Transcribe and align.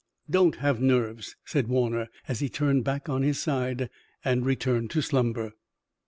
"Don't 0.27 0.55
have 0.55 0.81
nerves," 0.81 1.35
said 1.45 1.67
Warner, 1.67 2.07
as 2.27 2.39
he 2.39 2.49
turned 2.49 2.83
back 2.83 3.07
on 3.07 3.21
his 3.21 3.39
side 3.39 3.87
and 4.25 4.43
returned 4.43 4.89
to 4.89 5.01
slumber. 5.03 5.53